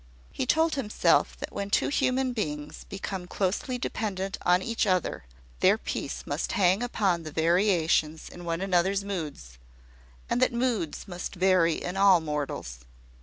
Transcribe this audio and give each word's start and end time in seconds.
He 0.31 0.47
told 0.47 0.73
himself 0.73 1.37
that 1.37 1.53
when 1.53 1.69
two 1.69 1.89
human 1.89 2.33
beings 2.33 2.85
become 2.89 3.27
closely 3.27 3.77
dependent 3.77 4.35
on 4.41 4.63
each 4.63 4.87
other, 4.87 5.25
their 5.59 5.77
peace 5.77 6.25
must 6.25 6.53
hang 6.53 6.81
upon 6.81 7.21
the 7.21 7.31
variations 7.31 8.27
in 8.27 8.43
one 8.43 8.61
another's 8.61 9.03
moods; 9.03 9.59
and 10.27 10.41
that 10.41 10.53
moods 10.53 11.07
must 11.07 11.35
vary 11.35 11.73
in 11.75 11.97
all 11.97 12.19
mortals. 12.19 12.79